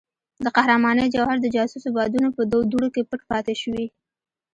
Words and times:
د 0.43 0.45
قهرمانۍ 0.55 1.05
جوهر 1.15 1.37
د 1.41 1.47
جاسوسو 1.55 1.89
بادونو 1.97 2.29
په 2.37 2.41
دوړو 2.71 2.87
کې 2.95 3.07
پټ 3.09 3.21
پاتې 3.31 3.53
شوی. 3.61 3.85